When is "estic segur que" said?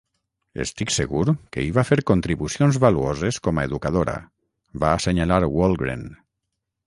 0.63-1.65